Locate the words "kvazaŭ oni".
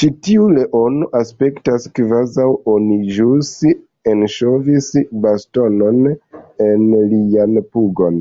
1.98-2.96